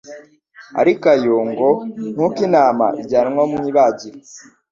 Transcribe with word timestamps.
ariyo 0.79 1.07
aya 1.15 1.35
ngo: 1.49 1.69
"Nk'uko 2.13 2.37
intama 2.47 2.87
ijyanwa 3.01 3.43
mu 3.51 3.57
ibagiro." 3.69 4.19